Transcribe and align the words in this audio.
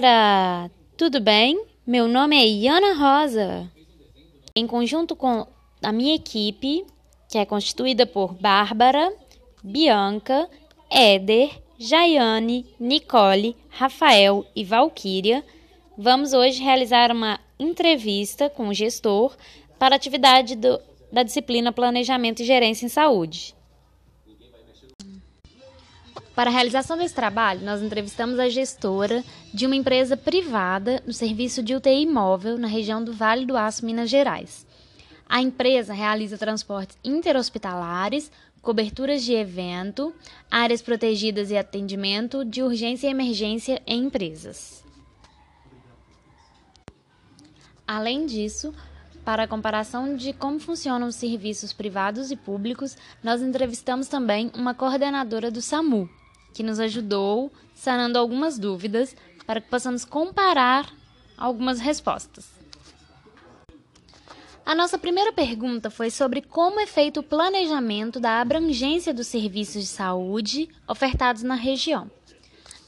galera! 0.00 0.70
Tudo 0.94 1.20
bem? 1.20 1.64
Meu 1.86 2.06
nome 2.06 2.36
é 2.36 2.46
Iana 2.46 2.92
Rosa. 2.92 3.70
Em 4.54 4.66
conjunto 4.66 5.16
com 5.16 5.46
a 5.82 5.90
minha 5.90 6.14
equipe, 6.14 6.84
que 7.30 7.38
é 7.38 7.46
constituída 7.46 8.04
por 8.04 8.34
Bárbara, 8.34 9.10
Bianca, 9.64 10.50
Éder, 10.90 11.50
Jaiane, 11.78 12.66
Nicole, 12.78 13.56
Rafael 13.70 14.44
e 14.54 14.64
Valquíria, 14.64 15.42
vamos 15.96 16.34
hoje 16.34 16.62
realizar 16.62 17.10
uma 17.10 17.40
entrevista 17.58 18.50
com 18.50 18.68
o 18.68 18.74
gestor 18.74 19.34
para 19.78 19.94
a 19.94 19.96
atividade 19.96 20.56
do, 20.56 20.78
da 21.10 21.22
disciplina 21.22 21.72
Planejamento 21.72 22.42
e 22.42 22.44
Gerência 22.44 22.84
em 22.84 22.90
Saúde. 22.90 23.54
Para 26.36 26.50
a 26.50 26.52
realização 26.52 26.98
desse 26.98 27.14
trabalho, 27.14 27.64
nós 27.64 27.80
entrevistamos 27.80 28.38
a 28.38 28.46
gestora 28.50 29.24
de 29.54 29.64
uma 29.64 29.74
empresa 29.74 30.18
privada 30.18 31.02
no 31.06 31.12
serviço 31.14 31.62
de 31.62 31.74
UTI 31.74 32.04
móvel 32.04 32.58
na 32.58 32.68
região 32.68 33.02
do 33.02 33.10
Vale 33.10 33.46
do 33.46 33.56
Aço, 33.56 33.86
Minas 33.86 34.10
Gerais. 34.10 34.66
A 35.26 35.40
empresa 35.40 35.94
realiza 35.94 36.36
transportes 36.36 36.98
interhospitalares, 37.02 38.30
coberturas 38.60 39.24
de 39.24 39.32
evento, 39.32 40.14
áreas 40.50 40.82
protegidas 40.82 41.50
e 41.50 41.56
atendimento 41.56 42.44
de 42.44 42.62
urgência 42.62 43.06
e 43.06 43.10
emergência 43.10 43.82
em 43.86 44.04
empresas. 44.04 44.84
Além 47.86 48.26
disso, 48.26 48.74
para 49.24 49.44
a 49.44 49.48
comparação 49.48 50.14
de 50.14 50.34
como 50.34 50.60
funcionam 50.60 51.08
os 51.08 51.16
serviços 51.16 51.72
privados 51.72 52.30
e 52.30 52.36
públicos, 52.36 52.94
nós 53.24 53.40
entrevistamos 53.40 54.06
também 54.06 54.52
uma 54.54 54.74
coordenadora 54.74 55.50
do 55.50 55.62
SAMU, 55.62 56.06
que 56.56 56.62
nos 56.62 56.80
ajudou 56.80 57.52
sanando 57.74 58.18
algumas 58.18 58.58
dúvidas 58.58 59.14
para 59.46 59.60
que 59.60 59.68
possamos 59.68 60.06
comparar 60.06 60.90
algumas 61.36 61.80
respostas. 61.80 62.50
A 64.64 64.74
nossa 64.74 64.96
primeira 64.96 65.34
pergunta 65.34 65.90
foi 65.90 66.10
sobre 66.10 66.40
como 66.40 66.80
é 66.80 66.86
feito 66.86 67.20
o 67.20 67.22
planejamento 67.22 68.18
da 68.18 68.40
abrangência 68.40 69.12
dos 69.12 69.26
serviços 69.26 69.82
de 69.82 69.88
saúde 69.88 70.70
ofertados 70.88 71.42
na 71.42 71.54
região. 71.54 72.10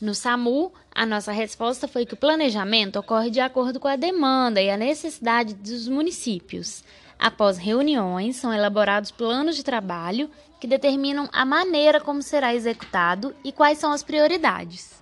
No 0.01 0.15
SAMU, 0.15 0.73
a 0.91 1.05
nossa 1.05 1.31
resposta 1.31 1.87
foi 1.87 2.07
que 2.07 2.15
o 2.15 2.17
planejamento 2.17 2.99
ocorre 2.99 3.29
de 3.29 3.39
acordo 3.39 3.79
com 3.79 3.87
a 3.87 3.97
demanda 3.97 4.63
e 4.63 4.71
a 4.71 4.79
necessidade 4.79 5.53
dos 5.53 5.87
municípios. 5.89 6.83
Após 7.19 7.59
reuniões, 7.59 8.37
são 8.37 8.55
elaborados 8.55 9.11
planos 9.11 9.57
de 9.57 9.63
trabalho 9.63 10.31
que 10.61 10.67
determinam 10.67 11.29
a 11.33 11.45
maneira 11.45 12.01
como 12.01 12.23
será 12.23 12.55
executado 12.55 13.35
e 13.45 13.53
quais 13.53 13.79
são 13.79 13.93
as 13.93 14.03
prioridades. 14.03 14.99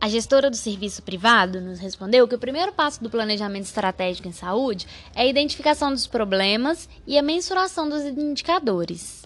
A 0.00 0.08
gestora 0.08 0.50
do 0.50 0.56
serviço 0.56 1.02
privado 1.02 1.62
nos 1.62 1.78
respondeu 1.78 2.28
que 2.28 2.34
o 2.34 2.38
primeiro 2.38 2.72
passo 2.72 3.02
do 3.02 3.08
planejamento 3.08 3.64
estratégico 3.64 4.28
em 4.28 4.32
saúde 4.32 4.86
é 5.14 5.22
a 5.22 5.26
identificação 5.26 5.90
dos 5.90 6.06
problemas 6.06 6.88
e 7.06 7.16
a 7.16 7.22
mensuração 7.22 7.88
dos 7.88 8.02
indicadores. 8.04 9.24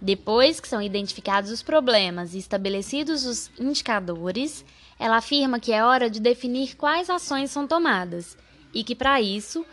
Depois 0.00 0.60
que 0.60 0.68
são 0.68 0.80
identificados 0.80 1.50
os 1.50 1.62
problemas 1.62 2.34
e 2.34 2.38
estabelecidos 2.38 3.26
os 3.26 3.50
indicadores, 3.58 4.64
ela 4.98 5.16
afirma 5.16 5.58
que 5.58 5.72
é 5.72 5.84
hora 5.84 6.08
de 6.08 6.20
definir 6.20 6.76
quais 6.76 7.10
ações 7.10 7.50
são 7.50 7.66
tomadas 7.66 8.38
e 8.72 8.84
que, 8.84 8.94
para 8.94 9.20
isso, 9.20 9.66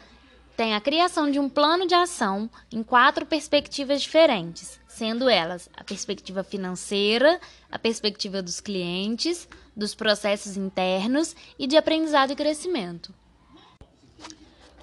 tem 0.57 0.73
a 0.73 0.81
criação 0.81 1.29
de 1.29 1.37
um 1.37 1.47
plano 1.47 1.85
de 1.85 1.93
ação 1.93 2.49
em 2.71 2.81
quatro 2.81 3.27
perspectivas 3.27 4.01
diferentes, 4.01 4.79
sendo 4.87 5.29
elas 5.29 5.69
a 5.77 5.83
perspectiva 5.83 6.43
financeira, 6.43 7.39
a 7.71 7.77
perspectiva 7.77 8.41
dos 8.41 8.59
clientes, 8.59 9.47
dos 9.75 9.93
processos 9.93 10.57
internos 10.57 11.35
e 11.59 11.67
de 11.67 11.77
aprendizado 11.77 12.31
e 12.31 12.35
crescimento. 12.35 13.13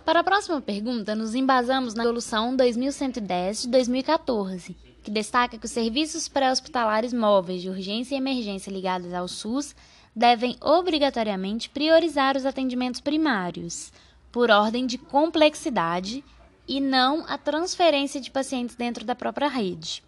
Para 0.05 0.21
a 0.21 0.25
próxima 0.25 0.61
pergunta, 0.61 1.13
nos 1.17 1.35
embasamos 1.35 1.93
na 1.95 2.05
Resolução 2.05 2.55
2110 2.55 3.63
de 3.63 3.69
2014, 3.69 4.77
que 5.03 5.11
destaca 5.11 5.59
que 5.59 5.67
os 5.67 5.73
serviços 5.73 6.29
pré-hospitalares 6.29 7.13
móveis 7.13 7.63
de 7.63 7.69
urgência 7.69 8.15
e 8.15 8.19
emergência 8.19 8.71
ligados 8.71 9.13
ao 9.13 9.27
SUS 9.27 9.75
devem 10.15 10.57
obrigatoriamente 10.61 11.69
priorizar 11.69 12.37
os 12.37 12.47
atendimentos 12.47 13.01
primários, 13.01 13.91
por 14.35 14.51
ordem 14.51 14.85
de 14.85 14.99
complexidade 14.99 16.25
e 16.67 16.81
não 16.81 17.25
a 17.29 17.39
transferência 17.39 18.21
de 18.21 18.33
pacientes 18.33 18.75
dentro 18.75 19.05
da 19.05 19.15
própria 19.15 19.47
rede. 19.47 20.03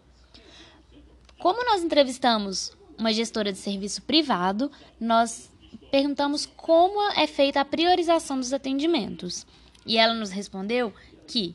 Como 1.39 1.65
nós 1.65 1.85
entrevistamos 1.85 2.77
uma 2.99 3.13
gestora 3.13 3.53
de 3.53 3.59
serviço 3.59 4.03
privado, 4.03 4.69
nós 4.99 5.49
perguntamos 5.93 6.45
como 6.45 7.01
é 7.13 7.29
feita 7.29 7.61
a 7.61 7.65
priorização 7.65 8.41
dos 8.41 8.53
atendimentos. 8.53 9.47
E 9.87 9.97
ela 9.97 10.13
nos 10.13 10.31
respondeu 10.31 10.93
que 11.29 11.55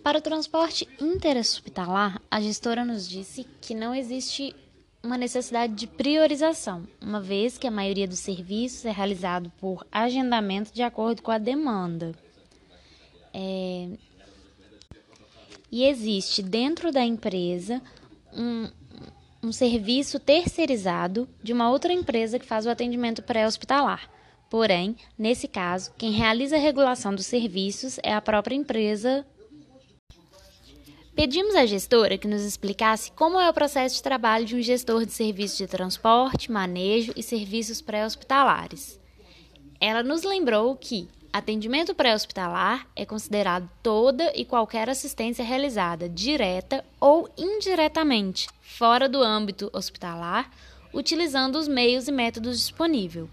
para 0.00 0.18
o 0.18 0.22
transporte 0.22 0.88
interhospitalar, 1.00 2.22
a 2.30 2.40
gestora 2.40 2.84
nos 2.84 3.08
disse 3.08 3.42
que 3.60 3.74
não 3.74 3.92
existe 3.92 4.54
uma 5.04 5.18
necessidade 5.18 5.74
de 5.74 5.86
priorização, 5.86 6.88
uma 7.00 7.20
vez 7.20 7.58
que 7.58 7.66
a 7.66 7.70
maioria 7.70 8.08
dos 8.08 8.20
serviços 8.20 8.86
é 8.86 8.90
realizado 8.90 9.52
por 9.60 9.86
agendamento 9.92 10.72
de 10.72 10.82
acordo 10.82 11.22
com 11.22 11.30
a 11.30 11.36
demanda. 11.36 12.12
É... 13.32 13.90
E 15.70 15.84
existe 15.84 16.42
dentro 16.42 16.90
da 16.90 17.04
empresa 17.04 17.82
um, 18.32 18.70
um 19.42 19.52
serviço 19.52 20.18
terceirizado 20.18 21.28
de 21.42 21.52
uma 21.52 21.70
outra 21.70 21.92
empresa 21.92 22.38
que 22.38 22.46
faz 22.46 22.64
o 22.64 22.70
atendimento 22.70 23.22
pré-hospitalar. 23.22 24.08
Porém, 24.48 24.96
nesse 25.18 25.46
caso, 25.48 25.92
quem 25.98 26.12
realiza 26.12 26.56
a 26.56 26.60
regulação 26.60 27.14
dos 27.14 27.26
serviços 27.26 27.98
é 28.02 28.14
a 28.14 28.22
própria 28.22 28.54
empresa 28.54 29.26
Pedimos 31.14 31.54
à 31.54 31.64
gestora 31.64 32.18
que 32.18 32.26
nos 32.26 32.42
explicasse 32.42 33.12
como 33.12 33.40
é 33.40 33.48
o 33.48 33.54
processo 33.54 33.94
de 33.94 34.02
trabalho 34.02 34.44
de 34.44 34.56
um 34.56 34.60
gestor 34.60 35.06
de 35.06 35.12
serviços 35.12 35.56
de 35.56 35.68
transporte, 35.68 36.50
manejo 36.50 37.12
e 37.14 37.22
serviços 37.22 37.80
pré-hospitalares. 37.80 38.98
Ela 39.80 40.02
nos 40.02 40.24
lembrou 40.24 40.74
que 40.74 41.08
atendimento 41.32 41.94
pré-hospitalar 41.94 42.84
é 42.96 43.06
considerado 43.06 43.70
toda 43.80 44.32
e 44.34 44.44
qualquer 44.44 44.90
assistência 44.90 45.44
realizada 45.44 46.08
direta 46.08 46.84
ou 47.00 47.28
indiretamente 47.38 48.48
fora 48.60 49.08
do 49.08 49.22
âmbito 49.22 49.70
hospitalar, 49.72 50.50
utilizando 50.92 51.56
os 51.56 51.68
meios 51.68 52.08
e 52.08 52.12
métodos 52.12 52.58
disponíveis. 52.58 53.28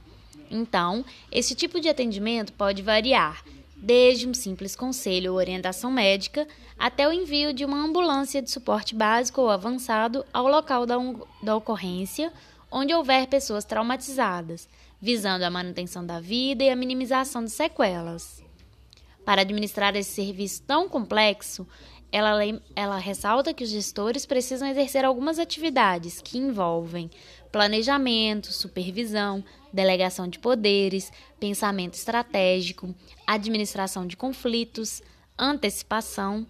Então, 0.52 1.04
esse 1.32 1.56
tipo 1.56 1.82
de 1.82 1.90
atendimento 1.90 2.54
pode 2.54 2.84
variar 2.84 3.44
desde 3.82 4.28
um 4.28 4.34
simples 4.34 4.76
conselho 4.76 5.32
ou 5.32 5.38
orientação 5.38 5.92
médica 5.92 6.48
até 6.78 7.08
o 7.08 7.12
envio 7.12 7.52
de 7.52 7.66
uma 7.66 7.84
ambulância 7.84 8.42
de 8.42 8.52
suporte 8.52 8.94
básico 8.94 9.42
ou 9.42 9.50
avançado 9.50 10.24
ao 10.32 10.48
local 10.48 10.86
da, 10.86 10.96
da 11.42 11.56
ocorrência, 11.56 12.32
onde 12.72 12.94
houver 12.94 13.28
pessoas 13.28 13.66
traumatizadas, 13.66 14.70
visando 15.02 15.44
a 15.44 15.50
manutenção 15.50 16.06
da 16.06 16.20
vida 16.20 16.64
e 16.64 16.70
a 16.70 16.76
minimização 16.76 17.44
de 17.44 17.50
sequelas. 17.50 18.44
Para 19.26 19.42
administrar 19.42 19.96
esse 19.96 20.12
serviço 20.12 20.64
tão 20.64 20.90
complexo, 20.90 21.68
ela, 22.12 22.40
ela 22.76 22.98
ressalta 22.98 23.54
que 23.54 23.64
os 23.64 23.70
gestores 23.70 24.26
precisam 24.26 24.68
exercer 24.68 25.06
algumas 25.06 25.40
atividades 25.40 26.22
que 26.22 26.38
envolvem 26.38 27.10
planejamento, 27.52 28.52
supervisão, 28.52 29.44
delegação 29.72 30.28
de 30.28 30.40
poderes, 30.40 31.12
pensamento 31.40 31.96
estratégico, 31.96 32.94
administração 33.28 34.06
de 34.06 34.18
conflitos, 34.18 35.02
antecipação, 35.38 36.46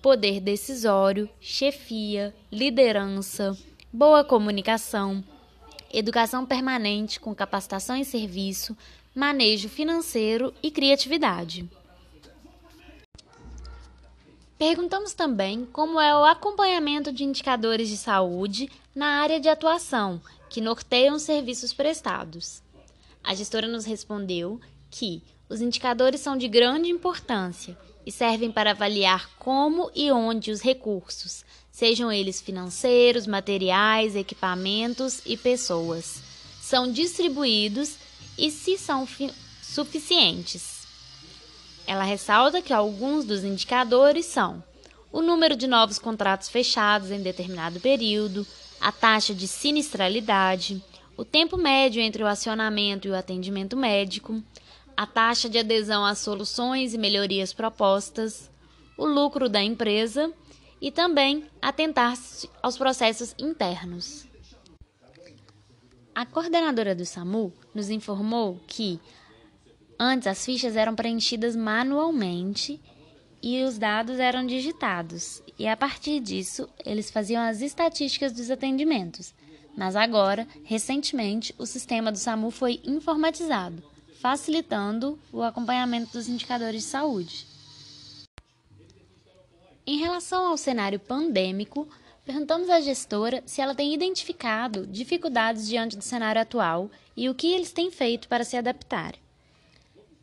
poder 0.00 0.40
decisório, 0.40 1.28
chefia, 1.40 2.34
liderança, 2.50 3.56
boa 3.92 4.24
comunicação, 4.24 5.22
educação 5.92 6.46
permanente 6.46 7.20
com 7.20 7.34
capacitação 7.34 7.94
em 7.94 8.04
serviço, 8.04 8.76
manejo 9.14 9.68
financeiro 9.68 10.52
e 10.62 10.70
criatividade. 10.70 11.68
Perguntamos 14.58 15.12
também 15.12 15.66
como 15.72 16.00
é 16.00 16.16
o 16.16 16.24
acompanhamento 16.24 17.12
de 17.12 17.24
indicadores 17.24 17.88
de 17.88 17.96
saúde 17.96 18.70
na 18.94 19.20
área 19.20 19.40
de 19.40 19.48
atuação, 19.48 20.20
que 20.48 20.60
norteiam 20.60 21.16
os 21.16 21.22
serviços 21.22 21.72
prestados. 21.72 22.62
A 23.24 23.34
gestora 23.34 23.66
nos 23.66 23.84
respondeu 23.84 24.60
que 24.90 25.22
os 25.48 25.60
indicadores 25.60 26.20
são 26.20 26.36
de 26.36 26.48
grande 26.48 26.90
importância 26.90 27.76
e 28.04 28.12
servem 28.12 28.50
para 28.50 28.72
avaliar 28.72 29.30
como 29.38 29.90
e 29.94 30.10
onde 30.10 30.50
os 30.50 30.60
recursos, 30.60 31.44
sejam 31.70 32.10
eles 32.12 32.40
financeiros, 32.40 33.26
materiais, 33.26 34.16
equipamentos 34.16 35.20
e 35.24 35.36
pessoas, 35.36 36.20
são 36.60 36.90
distribuídos 36.90 37.96
e 38.36 38.50
se 38.50 38.76
são 38.76 39.06
suficientes. 39.62 40.81
Ela 41.86 42.04
ressalta 42.04 42.62
que 42.62 42.72
alguns 42.72 43.24
dos 43.24 43.44
indicadores 43.44 44.26
são 44.26 44.62
o 45.12 45.20
número 45.20 45.54
de 45.54 45.66
novos 45.66 45.98
contratos 45.98 46.48
fechados 46.48 47.10
em 47.10 47.22
determinado 47.22 47.78
período, 47.80 48.46
a 48.80 48.90
taxa 48.90 49.34
de 49.34 49.46
sinistralidade, 49.46 50.82
o 51.16 51.24
tempo 51.24 51.56
médio 51.56 52.00
entre 52.00 52.22
o 52.22 52.26
acionamento 52.26 53.06
e 53.06 53.10
o 53.10 53.16
atendimento 53.16 53.76
médico, 53.76 54.42
a 54.96 55.06
taxa 55.06 55.48
de 55.48 55.58
adesão 55.58 56.04
às 56.04 56.18
soluções 56.18 56.94
e 56.94 56.98
melhorias 56.98 57.52
propostas, 57.52 58.50
o 58.96 59.04
lucro 59.04 59.48
da 59.48 59.62
empresa 59.62 60.32
e 60.80 60.90
também 60.90 61.44
atentar-se 61.60 62.48
aos 62.62 62.78
processos 62.78 63.34
internos. 63.38 64.26
A 66.14 66.26
coordenadora 66.26 66.94
do 66.94 67.06
SAMU 67.06 67.52
nos 67.74 67.88
informou 67.88 68.60
que 68.66 69.00
antes 70.02 70.26
as 70.26 70.44
fichas 70.44 70.74
eram 70.74 70.96
preenchidas 70.96 71.54
manualmente 71.54 72.80
e 73.40 73.62
os 73.62 73.78
dados 73.78 74.18
eram 74.18 74.44
digitados, 74.44 75.42
e 75.56 75.66
a 75.66 75.76
partir 75.76 76.18
disso 76.18 76.68
eles 76.84 77.10
faziam 77.10 77.42
as 77.42 77.60
estatísticas 77.60 78.32
dos 78.32 78.50
atendimentos. 78.50 79.32
Mas 79.76 79.94
agora, 79.94 80.46
recentemente, 80.64 81.54
o 81.56 81.64
sistema 81.64 82.10
do 82.10 82.18
SAMU 82.18 82.50
foi 82.50 82.80
informatizado, 82.84 83.82
facilitando 84.20 85.18
o 85.32 85.42
acompanhamento 85.42 86.12
dos 86.12 86.28
indicadores 86.28 86.82
de 86.82 86.88
saúde. 86.88 87.46
Em 89.86 89.98
relação 89.98 90.46
ao 90.46 90.56
cenário 90.56 90.98
pandêmico, 90.98 91.88
perguntamos 92.24 92.68
à 92.68 92.80
gestora 92.80 93.42
se 93.46 93.60
ela 93.60 93.74
tem 93.74 93.94
identificado 93.94 94.86
dificuldades 94.86 95.66
diante 95.66 95.96
do 95.96 96.04
cenário 96.04 96.42
atual 96.42 96.90
e 97.16 97.28
o 97.28 97.34
que 97.34 97.52
eles 97.52 97.72
têm 97.72 97.90
feito 97.90 98.28
para 98.28 98.44
se 98.44 98.56
adaptar. 98.56 99.14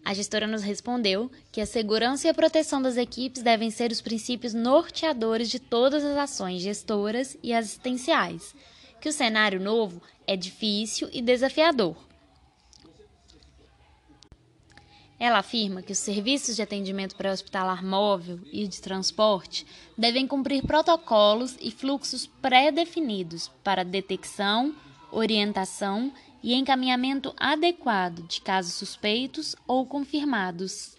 A 0.03 0.13
gestora 0.13 0.47
nos 0.47 0.63
respondeu 0.63 1.29
que 1.51 1.61
a 1.61 1.65
segurança 1.65 2.27
e 2.27 2.29
a 2.29 2.33
proteção 2.33 2.81
das 2.81 2.97
equipes 2.97 3.43
devem 3.43 3.69
ser 3.69 3.91
os 3.91 4.01
princípios 4.01 4.53
norteadores 4.53 5.49
de 5.49 5.59
todas 5.59 6.03
as 6.03 6.17
ações 6.17 6.61
gestoras 6.61 7.37
e 7.43 7.53
assistenciais, 7.53 8.55
que 8.99 9.09
o 9.09 9.13
cenário 9.13 9.59
novo 9.59 10.01
é 10.25 10.35
difícil 10.35 11.09
e 11.11 11.21
desafiador. 11.21 11.95
Ela 15.19 15.39
afirma 15.39 15.81
que 15.81 15.91
os 15.91 15.99
serviços 15.99 16.55
de 16.55 16.61
atendimento 16.61 17.15
pré-hospitalar 17.15 17.83
móvel 17.85 18.39
e 18.53 18.65
de 18.65 18.81
transporte 18.81 19.67
devem 19.97 20.25
cumprir 20.25 20.65
protocolos 20.65 21.57
e 21.59 21.71
fluxos 21.71 22.25
pré-definidos 22.25 23.51
para 23.61 23.83
detecção, 23.83 24.73
orientação 25.11 26.11
e 26.41 26.53
encaminhamento 26.53 27.33
adequado 27.37 28.27
de 28.27 28.41
casos 28.41 28.73
suspeitos 28.73 29.55
ou 29.67 29.85
confirmados, 29.85 30.97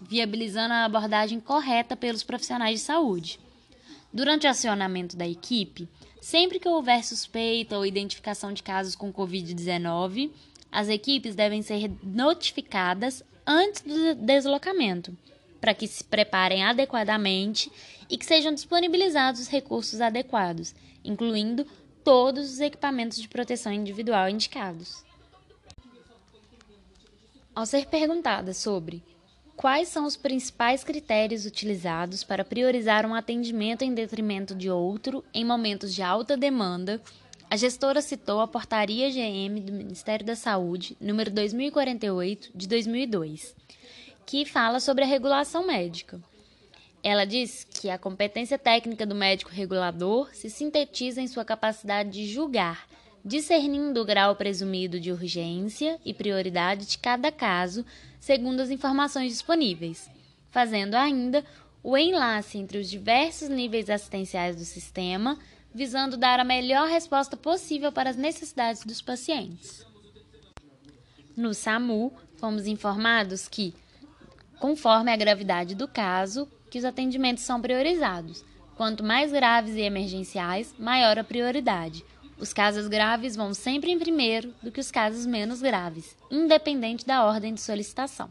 viabilizando 0.00 0.74
a 0.74 0.84
abordagem 0.84 1.40
correta 1.40 1.96
pelos 1.96 2.22
profissionais 2.22 2.80
de 2.80 2.86
saúde. 2.86 3.38
Durante 4.12 4.46
o 4.46 4.50
acionamento 4.50 5.16
da 5.16 5.26
equipe, 5.26 5.88
sempre 6.20 6.58
que 6.58 6.68
houver 6.68 7.02
suspeita 7.04 7.76
ou 7.76 7.84
identificação 7.84 8.52
de 8.52 8.62
casos 8.62 8.94
com 8.94 9.12
Covid-19, 9.12 10.30
as 10.70 10.88
equipes 10.88 11.34
devem 11.34 11.62
ser 11.62 11.90
notificadas 12.02 13.22
antes 13.46 13.82
do 13.82 14.14
deslocamento, 14.14 15.16
para 15.60 15.74
que 15.74 15.86
se 15.86 16.02
preparem 16.02 16.64
adequadamente 16.64 17.70
e 18.08 18.16
que 18.16 18.24
sejam 18.24 18.52
disponibilizados 18.52 19.40
os 19.40 19.48
recursos 19.48 20.00
adequados, 20.00 20.74
incluindo 21.04 21.66
todos 22.04 22.52
os 22.52 22.60
equipamentos 22.60 23.18
de 23.18 23.26
proteção 23.26 23.72
individual 23.72 24.28
indicados. 24.28 25.02
Ao 27.54 27.64
ser 27.64 27.86
perguntada 27.86 28.52
sobre 28.52 29.02
quais 29.56 29.88
são 29.88 30.04
os 30.04 30.16
principais 30.16 30.84
critérios 30.84 31.46
utilizados 31.46 32.22
para 32.22 32.44
priorizar 32.44 33.06
um 33.06 33.14
atendimento 33.14 33.82
em 33.82 33.94
detrimento 33.94 34.54
de 34.54 34.68
outro 34.68 35.24
em 35.32 35.44
momentos 35.44 35.94
de 35.94 36.02
alta 36.02 36.36
demanda, 36.36 37.00
a 37.48 37.56
gestora 37.56 38.02
citou 38.02 38.40
a 38.40 38.48
Portaria 38.48 39.08
GM 39.08 39.60
do 39.60 39.72
Ministério 39.72 40.26
da 40.26 40.34
Saúde, 40.34 40.96
número 41.00 41.30
2048, 41.30 42.50
de 42.54 42.66
2002, 42.66 43.54
que 44.26 44.44
fala 44.44 44.80
sobre 44.80 45.04
a 45.04 45.06
regulação 45.06 45.66
médica. 45.66 46.20
Ela 47.04 47.26
diz 47.26 47.64
que 47.64 47.90
a 47.90 47.98
competência 47.98 48.58
técnica 48.58 49.04
do 49.04 49.14
médico 49.14 49.50
regulador 49.50 50.34
se 50.34 50.48
sintetiza 50.48 51.20
em 51.20 51.28
sua 51.28 51.44
capacidade 51.44 52.08
de 52.08 52.26
julgar, 52.26 52.88
discernindo 53.22 54.00
o 54.00 54.06
grau 54.06 54.34
presumido 54.34 54.98
de 54.98 55.12
urgência 55.12 56.00
e 56.02 56.14
prioridade 56.14 56.86
de 56.86 56.96
cada 56.96 57.30
caso, 57.30 57.84
segundo 58.18 58.60
as 58.60 58.70
informações 58.70 59.32
disponíveis, 59.32 60.10
fazendo 60.50 60.94
ainda 60.94 61.44
o 61.82 61.94
enlace 61.94 62.56
entre 62.56 62.78
os 62.78 62.88
diversos 62.88 63.50
níveis 63.50 63.90
assistenciais 63.90 64.56
do 64.56 64.64
sistema, 64.64 65.38
visando 65.74 66.16
dar 66.16 66.40
a 66.40 66.44
melhor 66.44 66.88
resposta 66.88 67.36
possível 67.36 67.92
para 67.92 68.08
as 68.08 68.16
necessidades 68.16 68.82
dos 68.82 69.02
pacientes. 69.02 69.84
No 71.36 71.52
SAMU, 71.52 72.14
fomos 72.38 72.66
informados 72.66 73.46
que, 73.46 73.74
conforme 74.58 75.12
a 75.12 75.16
gravidade 75.16 75.74
do 75.74 75.86
caso, 75.86 76.48
que 76.74 76.78
os 76.78 76.84
atendimentos 76.84 77.44
são 77.44 77.62
priorizados. 77.62 78.44
Quanto 78.76 79.04
mais 79.04 79.30
graves 79.30 79.76
e 79.76 79.82
emergenciais, 79.82 80.74
maior 80.76 81.16
a 81.16 81.22
prioridade. 81.22 82.04
Os 82.36 82.52
casos 82.52 82.88
graves 82.88 83.36
vão 83.36 83.54
sempre 83.54 83.92
em 83.92 83.98
primeiro 83.98 84.52
do 84.60 84.72
que 84.72 84.80
os 84.80 84.90
casos 84.90 85.24
menos 85.24 85.62
graves, 85.62 86.16
independente 86.28 87.06
da 87.06 87.24
ordem 87.24 87.54
de 87.54 87.60
solicitação. 87.60 88.28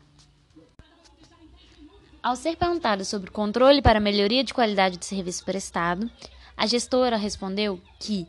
Ao 2.21 2.35
ser 2.35 2.57
perguntado 2.57 3.05
sobre 3.05 3.31
controle 3.31 3.81
para 3.81 4.01
melhoria 4.01 4.43
de 4.43 4.53
qualidade 4.53 4.97
de 4.97 5.05
serviço 5.05 5.45
prestado, 5.45 6.11
a 6.57 6.67
gestora 6.67 7.15
respondeu 7.15 7.79
que 7.97 8.27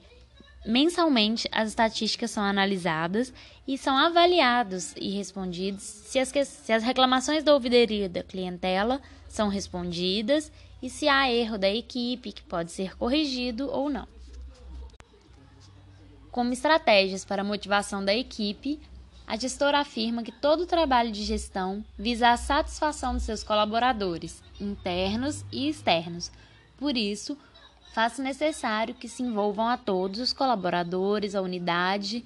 mensalmente 0.65 1.49
as 1.51 1.71
estatísticas 1.71 2.31
são 2.31 2.45
analisadas 2.45 3.35
e 3.67 3.77
são 3.77 3.97
avaliados 3.97 4.95
e 4.97 5.11
respondidos 5.11 5.83
se 5.83 6.21
as, 6.21 6.29
se 6.29 6.73
as 6.73 6.85
reclamações 6.85 7.43
da 7.43 7.53
ouvidoria 7.53 8.09
da 8.09 8.23
clientela 8.23 9.01
são 9.35 9.49
respondidas 9.49 10.51
e 10.81 10.89
se 10.89 11.09
há 11.09 11.31
erro 11.31 11.59
da 11.59 11.69
equipe 11.69 12.33
que 12.33 12.43
pode 12.43 12.71
ser 12.71 12.97
corrigido 12.97 13.69
ou 13.71 13.91
não. 13.91 14.07
Como 16.31 16.53
estratégias 16.53 17.25
para 17.25 17.43
a 17.43 17.45
motivação 17.45 18.05
da 18.05 18.15
equipe, 18.15 18.81
a 19.27 19.37
gestora 19.37 19.81
afirma 19.81 20.23
que 20.23 20.33
todo 20.33 20.63
o 20.63 20.67
trabalho 20.67 21.11
de 21.11 21.25
gestão 21.25 21.85
visa 21.99 22.31
a 22.31 22.37
satisfação 22.37 23.15
dos 23.15 23.23
seus 23.23 23.43
colaboradores, 23.43 24.43
internos 24.61 25.45
e 25.51 25.69
externos. 25.69 26.31
Por 26.77 26.97
isso, 26.97 27.37
faz 27.93 28.19
necessário 28.19 28.95
que 28.95 29.09
se 29.09 29.23
envolvam 29.23 29.69
a 29.69 29.77
todos 29.77 30.21
os 30.21 30.33
colaboradores, 30.33 31.35
a 31.35 31.41
unidade 31.41 32.25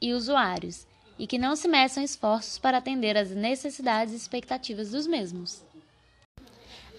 e 0.00 0.14
usuários, 0.14 0.86
e 1.18 1.26
que 1.26 1.36
não 1.36 1.54
se 1.54 1.68
meçam 1.68 2.02
esforços 2.02 2.58
para 2.58 2.78
atender 2.78 3.16
às 3.16 3.30
necessidades 3.30 4.14
e 4.14 4.16
expectativas 4.16 4.90
dos 4.92 5.06
mesmos. 5.06 5.69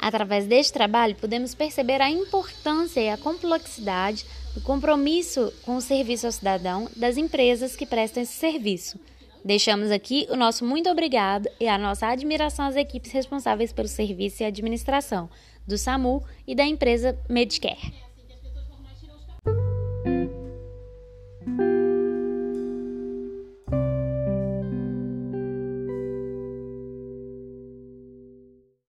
Através 0.01 0.47
deste 0.47 0.73
trabalho, 0.73 1.15
podemos 1.15 1.53
perceber 1.53 2.01
a 2.01 2.09
importância 2.09 2.99
e 2.99 3.09
a 3.09 3.17
complexidade 3.17 4.25
do 4.55 4.61
compromisso 4.61 5.53
com 5.61 5.75
o 5.75 5.81
serviço 5.81 6.25
ao 6.25 6.31
cidadão 6.31 6.89
das 6.97 7.17
empresas 7.17 7.75
que 7.75 7.85
prestam 7.85 8.23
esse 8.23 8.33
serviço. 8.33 8.99
Deixamos 9.45 9.91
aqui 9.91 10.25
o 10.31 10.35
nosso 10.35 10.65
muito 10.65 10.89
obrigado 10.89 11.47
e 11.59 11.67
a 11.67 11.77
nossa 11.77 12.07
admiração 12.07 12.65
às 12.65 12.75
equipes 12.75 13.11
responsáveis 13.11 13.71
pelo 13.71 13.87
serviço 13.87 14.41
e 14.41 14.45
administração 14.45 15.29
do 15.67 15.77
SAMU 15.77 16.23
e 16.47 16.55
da 16.55 16.65
empresa 16.65 17.15
Medicare. 17.29 18.10